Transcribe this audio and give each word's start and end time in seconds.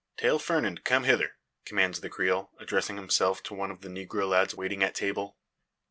"Tell 0.17 0.39
Fernand 0.39 0.77
to 0.77 0.81
come 0.81 1.03
hither," 1.03 1.35
commands 1.63 1.99
the 2.01 2.09
Creole, 2.09 2.49
addressing 2.57 2.95
himself 2.95 3.43
to 3.43 3.53
one 3.53 3.69
of 3.69 3.81
the 3.81 3.87
negro 3.87 4.27
lads 4.27 4.55
waiting 4.55 4.81
at 4.81 4.95
table. 4.95 5.37